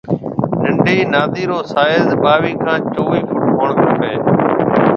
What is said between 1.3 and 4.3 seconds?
رو سائز ٻاوِي کان چويھ فٽ ھوڻ کپيَ